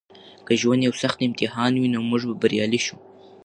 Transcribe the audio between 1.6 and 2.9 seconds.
وي نو موږ به بریالي